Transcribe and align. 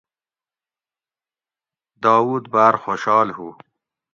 داؤد 2.03 2.43
باۤر 2.53 2.75
خوشال 2.83 3.27
ھو 3.35 3.47